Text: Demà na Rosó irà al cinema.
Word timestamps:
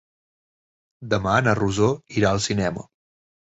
Demà 1.11 1.35
na 1.49 1.55
Rosó 1.61 1.91
irà 2.23 2.35
al 2.35 2.43
cinema. 2.49 2.89